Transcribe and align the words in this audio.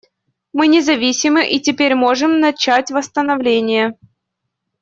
Мы 0.51 0.65
независимы 0.67 1.47
и 1.47 1.59
теперь 1.59 1.93
можем 1.93 2.39
начать 2.39 2.89
восстановление. 2.89 3.99